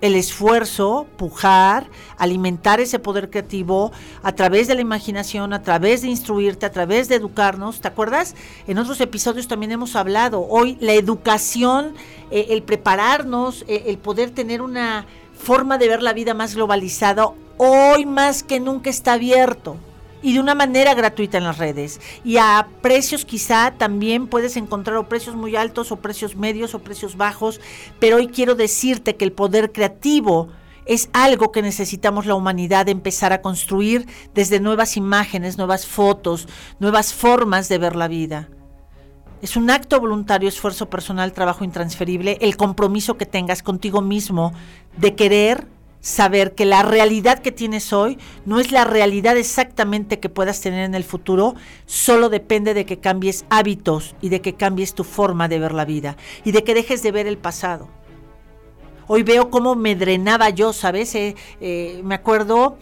el 0.00 0.14
esfuerzo, 0.14 1.06
pujar, 1.16 1.88
alimentar 2.16 2.80
ese 2.80 2.98
poder 2.98 3.30
creativo 3.30 3.90
a 4.22 4.32
través 4.32 4.68
de 4.68 4.74
la 4.74 4.80
imaginación, 4.80 5.52
a 5.52 5.62
través 5.62 6.02
de 6.02 6.08
instruirte, 6.08 6.66
a 6.66 6.70
través 6.70 7.08
de 7.08 7.16
educarnos. 7.16 7.80
¿Te 7.80 7.88
acuerdas? 7.88 8.36
En 8.66 8.78
otros 8.78 9.00
episodios 9.00 9.48
también 9.48 9.72
hemos 9.72 9.96
hablado. 9.96 10.46
Hoy 10.48 10.76
la 10.80 10.92
educación, 10.92 11.94
eh, 12.30 12.46
el 12.50 12.62
prepararnos, 12.62 13.64
eh, 13.66 13.84
el 13.86 13.98
poder 13.98 14.30
tener 14.30 14.62
una 14.62 15.06
forma 15.36 15.78
de 15.78 15.88
ver 15.88 16.02
la 16.02 16.12
vida 16.12 16.34
más 16.34 16.54
globalizada, 16.54 17.30
hoy 17.56 18.06
más 18.06 18.42
que 18.42 18.60
nunca 18.60 18.90
está 18.90 19.14
abierto 19.14 19.76
y 20.22 20.34
de 20.34 20.40
una 20.40 20.54
manera 20.54 20.94
gratuita 20.94 21.38
en 21.38 21.44
las 21.44 21.58
redes. 21.58 22.00
Y 22.24 22.36
a 22.38 22.68
precios 22.80 23.24
quizá 23.24 23.74
también 23.76 24.26
puedes 24.26 24.56
encontrar 24.56 24.96
o 24.96 25.08
precios 25.08 25.36
muy 25.36 25.56
altos 25.56 25.92
o 25.92 25.96
precios 25.96 26.36
medios 26.36 26.74
o 26.74 26.80
precios 26.80 27.16
bajos, 27.16 27.60
pero 27.98 28.16
hoy 28.16 28.28
quiero 28.28 28.54
decirte 28.54 29.16
que 29.16 29.24
el 29.24 29.32
poder 29.32 29.72
creativo 29.72 30.48
es 30.86 31.10
algo 31.12 31.52
que 31.52 31.62
necesitamos 31.62 32.24
la 32.24 32.34
humanidad 32.34 32.88
empezar 32.88 33.32
a 33.32 33.42
construir 33.42 34.06
desde 34.34 34.58
nuevas 34.58 34.96
imágenes, 34.96 35.58
nuevas 35.58 35.86
fotos, 35.86 36.48
nuevas 36.80 37.12
formas 37.12 37.68
de 37.68 37.78
ver 37.78 37.94
la 37.94 38.08
vida. 38.08 38.48
Es 39.42 39.56
un 39.56 39.70
acto 39.70 40.00
voluntario, 40.00 40.48
esfuerzo 40.48 40.90
personal, 40.90 41.32
trabajo 41.32 41.62
intransferible, 41.62 42.38
el 42.40 42.56
compromiso 42.56 43.16
que 43.16 43.26
tengas 43.26 43.62
contigo 43.62 44.00
mismo 44.00 44.52
de 44.96 45.14
querer 45.14 45.66
saber 46.08 46.54
que 46.54 46.64
la 46.64 46.82
realidad 46.82 47.40
que 47.40 47.52
tienes 47.52 47.92
hoy 47.92 48.16
no 48.46 48.60
es 48.60 48.72
la 48.72 48.84
realidad 48.84 49.36
exactamente 49.36 50.18
que 50.18 50.30
puedas 50.30 50.60
tener 50.62 50.84
en 50.84 50.94
el 50.94 51.04
futuro, 51.04 51.54
solo 51.84 52.30
depende 52.30 52.72
de 52.72 52.86
que 52.86 52.98
cambies 52.98 53.44
hábitos 53.50 54.14
y 54.22 54.30
de 54.30 54.40
que 54.40 54.54
cambies 54.54 54.94
tu 54.94 55.04
forma 55.04 55.48
de 55.48 55.58
ver 55.58 55.74
la 55.74 55.84
vida 55.84 56.16
y 56.44 56.52
de 56.52 56.64
que 56.64 56.74
dejes 56.74 57.02
de 57.02 57.12
ver 57.12 57.26
el 57.26 57.36
pasado. 57.36 57.88
Hoy 59.06 59.22
veo 59.22 59.50
cómo 59.50 59.74
me 59.74 59.96
drenaba 59.96 60.48
yo, 60.48 60.72
¿sabes? 60.72 61.14
Eh, 61.14 61.36
eh, 61.60 62.00
me 62.02 62.14
acuerdo, 62.14 62.78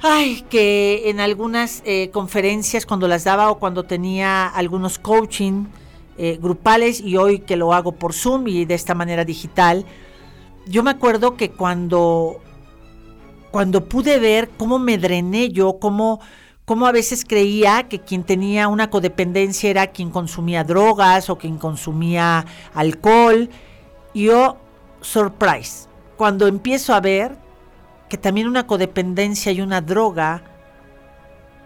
ay, 0.00 0.44
que 0.48 1.10
en 1.10 1.18
algunas 1.18 1.82
eh, 1.84 2.10
conferencias 2.12 2.86
cuando 2.86 3.08
las 3.08 3.24
daba 3.24 3.50
o 3.50 3.58
cuando 3.58 3.82
tenía 3.82 4.46
algunos 4.46 4.98
coaching 4.98 5.66
grupales 6.40 7.02
y 7.02 7.18
hoy 7.18 7.40
que 7.40 7.56
lo 7.56 7.74
hago 7.74 7.92
por 7.92 8.14
Zoom 8.14 8.48
y 8.48 8.64
de 8.64 8.72
esta 8.72 8.94
manera 8.94 9.22
digital, 9.26 9.84
yo 10.66 10.82
me 10.82 10.90
acuerdo 10.90 11.36
que 11.36 11.50
cuando, 11.50 12.40
cuando 13.50 13.88
pude 13.88 14.18
ver 14.18 14.50
cómo 14.56 14.78
me 14.78 14.98
drené 14.98 15.50
yo, 15.50 15.78
cómo, 15.78 16.20
cómo 16.64 16.86
a 16.86 16.92
veces 16.92 17.24
creía 17.24 17.84
que 17.84 18.00
quien 18.00 18.24
tenía 18.24 18.68
una 18.68 18.90
codependencia 18.90 19.70
era 19.70 19.86
quien 19.88 20.10
consumía 20.10 20.64
drogas 20.64 21.30
o 21.30 21.38
quien 21.38 21.56
consumía 21.56 22.44
alcohol, 22.74 23.48
yo, 24.14 24.56
surprise, 25.00 25.88
cuando 26.16 26.46
empiezo 26.46 26.94
a 26.94 27.00
ver 27.00 27.36
que 28.08 28.16
también 28.16 28.48
una 28.48 28.66
codependencia 28.66 29.52
y 29.52 29.60
una 29.60 29.80
droga 29.80 30.42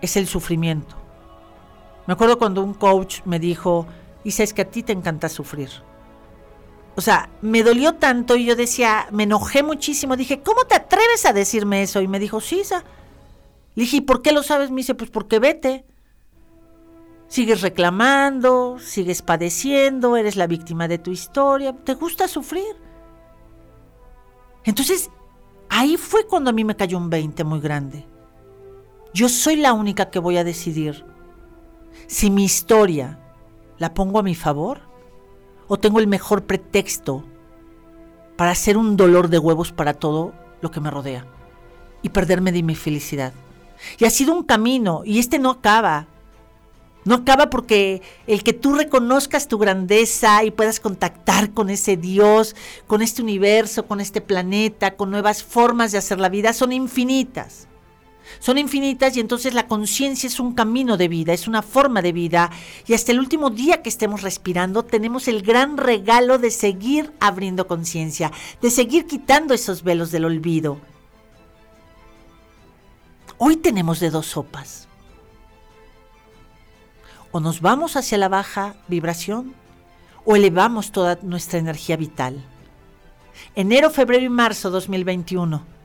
es 0.01 0.17
el 0.17 0.27
sufrimiento. 0.27 0.97
Me 2.07 2.15
acuerdo 2.15 2.39
cuando 2.39 2.63
un 2.63 2.75
coach 2.75 3.21
me 3.25 3.39
dijo, 3.39 3.87
Isa, 4.25 4.43
es 4.43 4.53
que 4.53 4.63
a 4.63 4.71
ti 4.71 4.83
te 4.83 4.93
encanta 4.93 5.29
sufrir. 5.29 5.71
O 6.97 7.01
sea, 7.01 7.31
me 7.41 7.63
dolió 7.63 7.95
tanto 7.95 8.37
y 8.37 8.45
yo 8.45 8.57
decía, 8.57 9.07
me 9.11 9.23
enojé 9.23 9.63
muchísimo. 9.63 10.17
Dije, 10.17 10.43
¿cómo 10.43 10.65
te 10.65 10.75
atreves 10.75 11.25
a 11.25 11.33
decirme 11.33 11.83
eso? 11.83 12.01
Y 12.01 12.09
me 12.09 12.19
dijo, 12.19 12.41
sí, 12.41 12.61
Isa. 12.61 12.85
Le 13.75 13.85
dije, 13.85 13.99
¿y 13.99 14.01
por 14.03 14.23
qué 14.23 14.33
lo 14.33 14.43
sabes? 14.43 14.71
Me 14.71 14.79
dice, 14.79 14.95
pues 14.95 15.11
porque 15.11 15.39
vete. 15.39 15.85
Sigues 17.29 17.61
reclamando, 17.61 18.79
sigues 18.81 19.23
padeciendo, 19.23 20.17
eres 20.17 20.35
la 20.35 20.49
víctima 20.49 20.89
de 20.89 20.99
tu 20.99 21.13
historia, 21.13 21.73
te 21.73 21.95
gusta 21.95 22.27
sufrir. 22.27 22.77
Entonces, 24.65 25.11
ahí 25.69 25.97
fue 25.97 26.27
cuando 26.27 26.51
a 26.51 26.53
mí 26.53 26.65
me 26.65 26.75
cayó 26.75 26.99
un 26.99 27.09
20 27.09 27.45
muy 27.45 27.61
grande. 27.61 28.05
Yo 29.15 29.29
soy 29.29 29.57
la 29.57 29.73
única 29.73 30.11
que 30.11 30.19
voy 30.19 30.39
a 30.39 30.45
decidir 30.45 31.05
si 32.09 32.31
mi 32.31 32.45
historia 32.45 33.19
la 33.79 33.95
pongo 33.95 34.19
a 34.19 34.25
mi 34.25 34.35
favor 34.35 34.90
o 35.71 35.77
tengo 35.79 36.01
el 36.01 36.09
mejor 36.09 36.43
pretexto 36.43 37.23
para 38.37 38.51
hacer 38.51 38.77
un 38.77 38.97
dolor 38.97 39.29
de 39.29 39.39
huevos 39.39 39.71
para 39.71 39.95
todo 39.95 40.33
lo 40.61 40.73
que 40.73 40.81
me 40.81 40.91
rodea 40.91 41.25
y 42.03 42.09
perderme 42.09 42.51
de 42.51 42.65
mi 42.65 42.75
felicidad. 42.75 43.33
Y 43.97 44.05
ha 44.05 44.11
sido 44.11 44.35
un 44.35 44.43
camino 44.43 45.03
y 45.05 45.21
este 45.21 45.39
no 45.39 45.51
acaba. 45.51 46.09
No 47.05 47.15
acaba 47.15 47.51
porque 47.51 48.03
el 48.27 48.43
que 48.43 48.53
tú 48.53 48.75
reconozcas 48.75 49.47
tu 49.47 49.59
grandeza 49.59 50.43
y 50.43 50.51
puedas 50.51 50.81
contactar 50.81 51.53
con 51.53 51.71
ese 51.71 51.97
Dios, 51.97 52.57
con 52.89 53.01
este 53.01 53.23
universo, 53.23 53.87
con 53.87 54.01
este 54.01 54.21
planeta, 54.21 54.97
con 54.97 55.13
nuevas 55.13 55.45
formas 55.45 55.93
de 55.93 55.99
hacer 55.99 56.19
la 56.19 56.29
vida, 56.29 56.53
son 56.53 56.73
infinitas 56.73 57.69
son 58.39 58.59
infinitas 58.59 59.17
y 59.17 59.21
entonces 59.21 59.55
la 59.55 59.67
conciencia 59.67 60.27
es 60.27 60.41
un 60.41 60.55
camino 60.55 60.97
de 60.97 61.09
vida, 61.09 61.33
es 61.33 61.49
una 61.49 61.63
forma 61.63 62.03
de 62.03 62.13
vida 62.13 62.51
y 62.87 62.95
hasta 62.95 63.13
el 63.13 63.19
último 63.19 63.51
día 63.51 63.83
que 63.83 63.89
estemos 63.89 64.23
respirando 64.23 64.85
tenemos 64.85 65.29
el 65.29 65.43
gran 65.43 65.77
regalo 65.77 66.39
de 66.39 66.51
seguir 66.51 67.13
abriendo 67.21 67.67
conciencia, 67.67 68.31
de 68.63 68.71
seguir 68.71 69.07
quitando 69.07 69.53
esos 69.55 69.83
velos 69.83 70.11
del 70.11 70.25
olvido. 70.25 70.79
Hoy 73.39 73.57
tenemos 73.57 74.01
de 74.01 74.11
dos 74.11 74.27
sopas. 74.27 74.87
O 77.33 77.41
nos 77.41 77.61
vamos 77.61 77.97
hacia 77.97 78.19
la 78.19 78.29
baja 78.29 78.75
vibración 78.89 79.55
o 80.25 80.37
elevamos 80.37 80.93
toda 80.93 81.19
nuestra 81.23 81.59
energía 81.59 81.97
vital. 81.97 82.45
Enero, 83.55 83.91
febrero 83.91 84.25
y 84.25 84.29
marzo 84.29 84.71
2021 84.71 85.80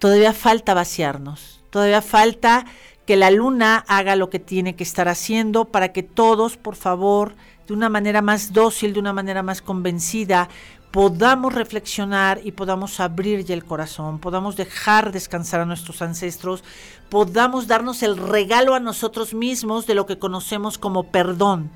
todavía 0.00 0.32
falta 0.32 0.74
vaciarnos, 0.74 1.62
todavía 1.70 2.02
falta 2.02 2.64
que 3.06 3.16
la 3.16 3.30
luna 3.30 3.84
haga 3.86 4.16
lo 4.16 4.30
que 4.30 4.40
tiene 4.40 4.74
que 4.74 4.82
estar 4.82 5.08
haciendo 5.08 5.66
para 5.66 5.92
que 5.92 6.02
todos, 6.02 6.56
por 6.56 6.74
favor, 6.74 7.34
de 7.68 7.74
una 7.74 7.88
manera 7.88 8.22
más 8.22 8.52
dócil, 8.52 8.94
de 8.94 9.00
una 9.00 9.12
manera 9.12 9.42
más 9.44 9.62
convencida, 9.62 10.48
podamos 10.90 11.54
reflexionar 11.54 12.40
y 12.42 12.52
podamos 12.52 12.98
abrir 12.98 13.44
ya 13.44 13.54
el 13.54 13.64
corazón, 13.64 14.18
podamos 14.18 14.56
dejar 14.56 15.12
descansar 15.12 15.60
a 15.60 15.66
nuestros 15.66 16.02
ancestros, 16.02 16.64
podamos 17.10 17.66
darnos 17.66 18.02
el 18.02 18.16
regalo 18.16 18.74
a 18.74 18.80
nosotros 18.80 19.34
mismos 19.34 19.86
de 19.86 19.94
lo 19.94 20.06
que 20.06 20.18
conocemos 20.18 20.78
como 20.78 21.04
perdón. 21.04 21.70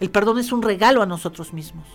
El 0.00 0.10
perdón 0.10 0.38
es 0.40 0.52
un 0.52 0.62
regalo 0.62 1.00
a 1.00 1.06
nosotros 1.06 1.52
mismos. 1.52 1.86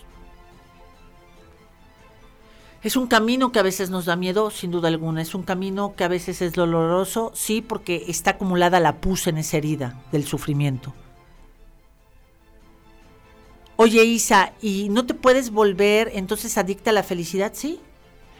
Es 2.88 2.96
un 2.96 3.06
camino 3.06 3.52
que 3.52 3.58
a 3.58 3.62
veces 3.62 3.90
nos 3.90 4.06
da 4.06 4.16
miedo, 4.16 4.50
sin 4.50 4.70
duda 4.70 4.88
alguna. 4.88 5.20
Es 5.20 5.34
un 5.34 5.42
camino 5.42 5.94
que 5.94 6.04
a 6.04 6.08
veces 6.08 6.40
es 6.40 6.54
doloroso, 6.54 7.32
sí, 7.34 7.60
porque 7.60 8.06
está 8.08 8.30
acumulada 8.30 8.80
la 8.80 9.02
pus 9.02 9.26
en 9.26 9.36
esa 9.36 9.58
herida 9.58 10.02
del 10.10 10.24
sufrimiento. 10.24 10.94
Oye, 13.76 14.02
Isa, 14.04 14.54
¿y 14.62 14.88
no 14.88 15.04
te 15.04 15.12
puedes 15.12 15.50
volver 15.50 16.12
entonces 16.14 16.56
adicta 16.56 16.88
a 16.88 16.94
la 16.94 17.02
felicidad? 17.02 17.52
Sí. 17.54 17.78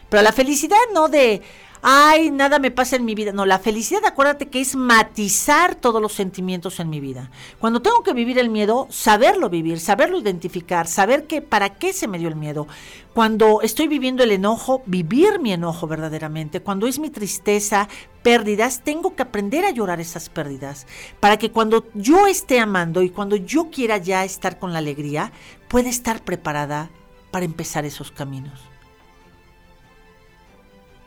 Pero 0.09 0.23
la 0.23 0.31
felicidad 0.31 0.77
no 0.93 1.07
de, 1.07 1.41
ay, 1.81 2.31
nada 2.31 2.59
me 2.59 2.71
pasa 2.71 2.95
en 2.95 3.05
mi 3.05 3.15
vida. 3.15 3.31
No, 3.31 3.45
la 3.45 3.59
felicidad, 3.59 4.03
acuérdate 4.05 4.47
que 4.47 4.59
es 4.59 4.75
matizar 4.75 5.75
todos 5.75 6.01
los 6.01 6.13
sentimientos 6.13 6.79
en 6.79 6.89
mi 6.89 6.99
vida. 6.99 7.29
Cuando 7.59 7.81
tengo 7.81 8.03
que 8.03 8.13
vivir 8.13 8.39
el 8.39 8.49
miedo, 8.49 8.87
saberlo 8.89 9.49
vivir, 9.49 9.79
saberlo 9.79 10.17
identificar, 10.17 10.87
saber 10.87 11.27
que 11.27 11.41
para 11.41 11.75
qué 11.75 11.93
se 11.93 12.07
me 12.07 12.19
dio 12.19 12.27
el 12.27 12.35
miedo. 12.35 12.67
Cuando 13.13 13.61
estoy 13.61 13.87
viviendo 13.87 14.23
el 14.23 14.31
enojo, 14.31 14.81
vivir 14.85 15.39
mi 15.39 15.53
enojo 15.53 15.87
verdaderamente. 15.87 16.61
Cuando 16.61 16.87
es 16.87 16.99
mi 16.99 17.09
tristeza, 17.09 17.87
pérdidas, 18.23 18.83
tengo 18.83 19.15
que 19.15 19.23
aprender 19.23 19.65
a 19.65 19.71
llorar 19.71 19.99
esas 19.99 20.29
pérdidas. 20.29 20.87
Para 21.19 21.37
que 21.37 21.51
cuando 21.51 21.85
yo 21.93 22.27
esté 22.27 22.59
amando 22.59 23.01
y 23.01 23.09
cuando 23.09 23.35
yo 23.35 23.69
quiera 23.69 23.97
ya 23.97 24.23
estar 24.23 24.59
con 24.59 24.73
la 24.73 24.79
alegría, 24.79 25.31
pueda 25.67 25.89
estar 25.89 26.23
preparada 26.23 26.89
para 27.31 27.45
empezar 27.45 27.85
esos 27.85 28.11
caminos 28.11 28.68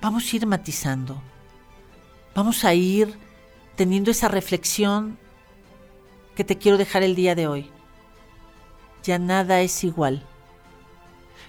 vamos 0.02 0.32
a 0.32 0.36
ir 0.36 0.46
matizando, 0.46 1.22
vamos 2.34 2.64
a 2.64 2.74
ir 2.74 3.16
teniendo 3.76 4.10
esa 4.10 4.26
reflexión 4.26 5.16
que 6.34 6.42
te 6.42 6.58
quiero 6.58 6.76
dejar 6.76 7.04
el 7.04 7.14
día 7.14 7.36
de 7.36 7.46
hoy. 7.46 7.70
Ya 9.04 9.20
nada 9.20 9.60
es 9.60 9.84
igual. 9.84 10.26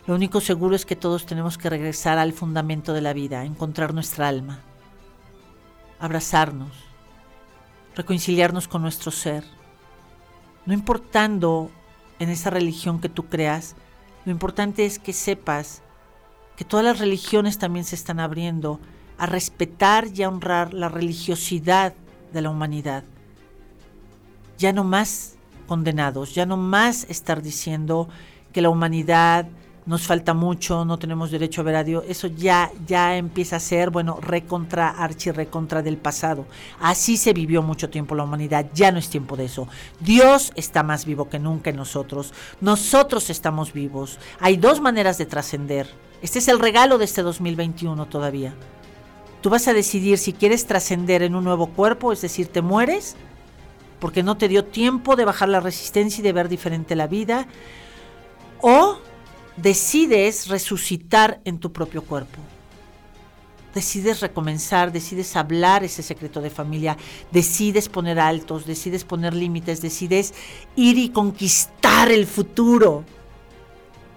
Lo 0.05 0.13
único 0.13 0.39
seguro 0.39 0.75
es 0.75 0.85
que 0.85 0.95
todos 0.95 1.25
tenemos 1.25 1.57
que 1.57 1.69
regresar 1.69 2.19
al 2.19 2.31
fundamento 2.31 2.93
de 2.93 3.01
la 3.01 3.13
vida, 3.13 3.43
encontrar 3.43 3.91
nuestra 3.95 4.27
alma, 4.27 4.59
abrazarnos, 5.99 6.73
reconciliarnos 7.95 8.67
con 8.67 8.83
nuestro 8.83 9.09
ser. 9.09 9.45
No 10.67 10.73
importando 10.75 11.71
en 12.19 12.29
esa 12.29 12.51
religión 12.51 13.01
que 13.01 13.09
tú 13.09 13.25
creas, 13.29 13.75
lo 14.25 14.31
importante 14.31 14.85
es 14.85 14.99
que 14.99 15.13
sepas 15.13 15.81
que 16.55 16.65
todas 16.65 16.85
las 16.85 16.99
religiones 16.99 17.57
también 17.57 17.85
se 17.85 17.95
están 17.95 18.19
abriendo 18.19 18.79
a 19.17 19.25
respetar 19.25 20.07
y 20.13 20.23
a 20.23 20.29
honrar 20.29 20.73
la 20.73 20.89
religiosidad 20.89 21.93
de 22.31 22.41
la 22.41 22.49
humanidad. 22.49 23.03
Ya 24.57 24.73
no 24.73 24.83
más 24.83 25.35
condenados, 25.67 26.35
ya 26.35 26.45
no 26.45 26.57
más 26.57 27.05
estar 27.09 27.41
diciendo 27.41 28.09
que 28.51 28.61
la 28.61 28.69
humanidad 28.69 29.47
nos 29.85 30.03
falta 30.03 30.33
mucho, 30.33 30.85
no 30.85 30.97
tenemos 30.97 31.31
derecho 31.31 31.61
a 31.61 31.63
ver 31.65 31.75
a 31.75 31.83
Dios, 31.83 32.05
eso 32.07 32.27
ya, 32.27 32.71
ya 32.87 33.17
empieza 33.17 33.57
a 33.57 33.59
ser, 33.59 33.89
bueno, 33.89 34.19
recontra, 34.21 34.89
archi 34.89 35.31
recontra 35.31 35.81
del 35.81 35.97
pasado. 35.97 36.45
Así 36.79 37.17
se 37.17 37.33
vivió 37.33 37.61
mucho 37.61 37.89
tiempo 37.89 38.15
la 38.15 38.23
humanidad, 38.23 38.67
ya 38.73 38.91
no 38.91 38.99
es 38.99 39.09
tiempo 39.09 39.35
de 39.35 39.45
eso. 39.45 39.67
Dios 39.99 40.53
está 40.55 40.83
más 40.83 41.05
vivo 41.05 41.29
que 41.29 41.39
nunca 41.39 41.69
en 41.69 41.75
nosotros, 41.75 42.33
nosotros 42.61 43.29
estamos 43.29 43.73
vivos. 43.73 44.19
Hay 44.39 44.57
dos 44.57 44.79
maneras 44.79 45.17
de 45.17 45.25
trascender. 45.25 45.87
Este 46.23 46.39
es 46.39 46.47
el 46.47 46.59
regalo 46.59 46.97
de 46.97 47.03
este 47.03 47.21
2021 47.21 48.05
todavía. 48.05 48.55
Tú 49.41 49.49
vas 49.49 49.67
a 49.67 49.73
decidir 49.73 50.17
si 50.17 50.31
quieres 50.31 50.65
trascender 50.65 51.21
en 51.21 51.35
un 51.35 51.43
nuevo 51.43 51.67
cuerpo, 51.67 52.13
es 52.13 52.21
decir, 52.21 52.47
te 52.47 52.61
mueres, 52.61 53.17
porque 53.99 54.23
no 54.23 54.37
te 54.37 54.47
dio 54.47 54.63
tiempo 54.63 55.17
de 55.17 55.25
bajar 55.25 55.49
la 55.49 55.59
resistencia 55.59 56.21
y 56.21 56.23
de 56.23 56.31
ver 56.31 56.47
diferente 56.47 56.95
la 56.95 57.07
vida, 57.07 57.45
o 58.61 58.99
decides 59.57 60.47
resucitar 60.47 61.41
en 61.43 61.59
tu 61.59 61.73
propio 61.73 62.03
cuerpo. 62.03 62.39
Decides 63.75 64.21
recomenzar, 64.21 64.93
decides 64.93 65.35
hablar 65.35 65.83
ese 65.83 66.03
secreto 66.03 66.39
de 66.39 66.49
familia, 66.49 66.95
decides 67.31 67.89
poner 67.89 68.17
altos, 68.17 68.65
decides 68.65 69.03
poner 69.03 69.33
límites, 69.33 69.81
decides 69.81 70.33
ir 70.77 70.97
y 70.97 71.09
conquistar 71.09 72.13
el 72.13 72.25
futuro 72.27 73.03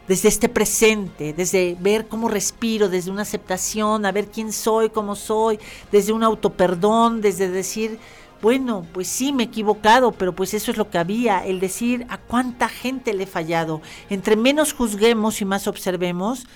desde 0.09 0.29
este 0.29 0.49
presente, 0.49 1.33
desde 1.33 1.77
ver 1.81 2.07
cómo 2.07 2.29
respiro, 2.29 2.89
desde 2.89 3.11
una 3.11 3.23
aceptación, 3.23 4.07
a 4.07 4.13
ver 4.13 4.29
quién 4.29 4.53
soy, 4.53 4.91
cómo 4.91 5.17
soy, 5.17 5.59
desde 5.91 6.13
un 6.13 6.23
autoperdón, 6.23 7.21
desde 7.21 7.49
decir, 7.49 7.99
bueno, 8.41 8.87
pues 8.93 9.09
sí, 9.09 9.33
me 9.33 9.45
he 9.45 9.47
equivocado, 9.47 10.13
pero 10.13 10.35
pues 10.35 10.55
eso 10.55 10.71
es 10.71 10.77
lo 10.77 10.91
que 10.91 10.99
había, 10.99 11.45
el 11.45 11.59
decir 11.59 12.07
a 12.09 12.19
cuánta 12.19 12.69
gente 12.69 13.15
le 13.15 13.25
he 13.25 13.27
fallado. 13.27 13.81
Entre 14.11 14.37
menos 14.37 14.73
juzguemos 14.73 15.41
y 15.41 15.45
más 15.45 15.67
observemos, 15.67 16.47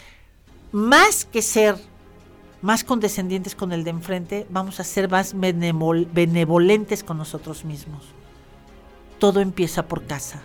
más 0.72 1.24
que 1.24 1.42
ser 1.42 1.76
más 2.62 2.84
condescendientes 2.84 3.54
con 3.54 3.72
el 3.72 3.84
de 3.84 3.90
enfrente, 3.90 4.46
vamos 4.50 4.80
a 4.80 4.84
ser 4.84 5.08
más 5.08 5.34
benevolentes 5.34 7.02
con 7.02 7.16
nosotros 7.16 7.64
mismos. 7.64 8.04
Todo 9.18 9.40
empieza 9.40 9.86
por 9.86 10.06
casa. 10.06 10.42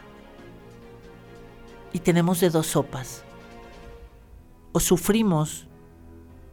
Y 1.96 2.00
tenemos 2.00 2.42
de 2.42 2.50
dos 2.50 2.68
sopas. 2.68 3.24
O 4.74 4.82
sufrimos 4.82 5.66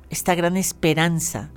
esta 0.09 0.37
gran 0.37 0.57
esperanza 0.57 1.51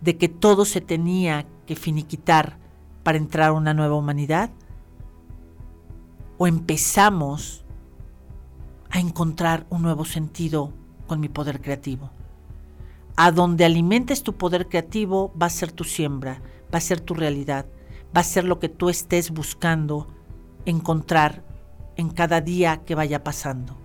de 0.00 0.16
que 0.16 0.28
todo 0.28 0.64
se 0.64 0.80
tenía 0.80 1.48
que 1.66 1.74
finiquitar 1.74 2.60
para 3.02 3.18
entrar 3.18 3.48
a 3.48 3.54
una 3.54 3.74
nueva 3.74 3.96
humanidad? 3.96 4.50
¿O 6.38 6.46
empezamos 6.46 7.64
a 8.90 9.00
encontrar 9.00 9.66
un 9.68 9.82
nuevo 9.82 10.04
sentido 10.04 10.72
con 11.08 11.18
mi 11.18 11.28
poder 11.28 11.60
creativo? 11.60 12.12
A 13.16 13.32
donde 13.32 13.64
alimentes 13.64 14.22
tu 14.22 14.36
poder 14.36 14.68
creativo 14.68 15.34
va 15.36 15.46
a 15.46 15.50
ser 15.50 15.72
tu 15.72 15.82
siembra, 15.82 16.40
va 16.72 16.78
a 16.78 16.80
ser 16.80 17.00
tu 17.00 17.14
realidad, 17.14 17.66
va 18.16 18.20
a 18.20 18.22
ser 18.22 18.44
lo 18.44 18.60
que 18.60 18.68
tú 18.68 18.90
estés 18.90 19.32
buscando 19.32 20.06
encontrar 20.66 21.45
en 21.96 22.10
cada 22.10 22.40
día 22.40 22.82
que 22.84 22.94
vaya 22.94 23.24
pasando. 23.24 23.76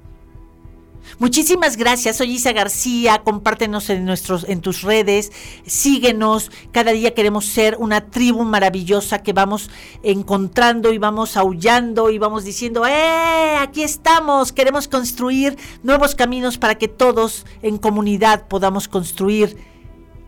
Muchísimas 1.19 1.77
gracias, 1.77 2.17
soy 2.17 2.33
Isa 2.33 2.53
García, 2.53 3.21
compártenos 3.23 3.89
en, 3.89 4.05
nuestros, 4.05 4.45
en 4.47 4.61
tus 4.61 4.81
redes, 4.81 5.31
síguenos, 5.65 6.51
cada 6.71 6.91
día 6.91 7.13
queremos 7.13 7.45
ser 7.45 7.75
una 7.79 8.09
tribu 8.09 8.43
maravillosa 8.43 9.21
que 9.21 9.33
vamos 9.33 9.69
encontrando 10.03 10.93
y 10.93 10.97
vamos 10.97 11.37
aullando 11.37 12.09
y 12.09 12.17
vamos 12.17 12.43
diciendo, 12.43 12.85
¡eh! 12.85 13.57
Aquí 13.59 13.83
estamos, 13.83 14.51
queremos 14.51 14.87
construir 14.87 15.57
nuevos 15.83 16.15
caminos 16.15 16.57
para 16.57 16.75
que 16.75 16.87
todos 16.87 17.45
en 17.61 17.77
comunidad 17.77 18.47
podamos 18.47 18.87
construir 18.87 19.57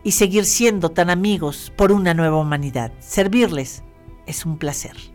y 0.02 0.12
seguir 0.12 0.44
siendo 0.44 0.90
tan 0.90 1.08
amigos 1.08 1.72
por 1.76 1.92
una 1.92 2.14
nueva 2.14 2.36
humanidad. 2.36 2.92
Servirles 3.00 3.82
es 4.26 4.44
un 4.44 4.58
placer. 4.58 5.13